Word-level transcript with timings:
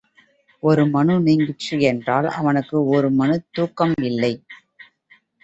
ஒரு 0.63 0.83
மணு 0.87 1.15
நீங்கிற்று 1.19 1.77
என்றால் 1.81 2.27
அவனுக்கு 2.31 2.85
ஒரு 2.87 3.11
மணுத் 3.11 3.47
துக்கம் 3.51 3.95
இல்லை. 4.03 4.33